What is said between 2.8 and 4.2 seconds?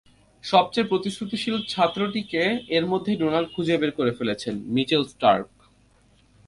মধ্যে ডোনাল্ড খুঁজে বের করে